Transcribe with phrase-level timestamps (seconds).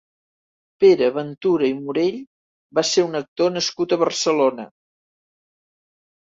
[0.83, 2.17] Pere Ventura i Morell
[2.79, 4.67] va ser un actor nascut a Barcelona.